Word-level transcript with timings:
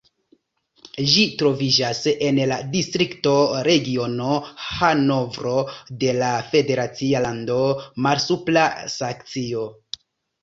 Ĝi 1.09 1.23
troviĝas 1.41 1.99
en 2.27 2.37
la 2.51 2.55
distrikto 2.75 3.33
Regiono 3.67 4.29
Hanovro 4.69 5.53
de 6.05 6.15
la 6.23 6.29
federacia 6.55 7.21
lando 7.29 7.59
Malsupra 8.07 8.65
Saksio. 8.95 9.67